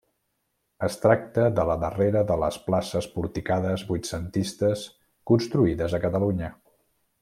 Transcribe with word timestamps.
Es 0.85 0.95
tracta 1.01 1.43
de 1.59 1.65
la 1.71 1.75
darrera 1.83 2.23
de 2.33 2.37
les 2.45 2.57
places 2.69 3.09
porticades 3.19 3.85
vuitcentistes 3.93 4.89
construïdes 5.33 5.99
a 6.01 6.05
Catalunya. 6.09 6.55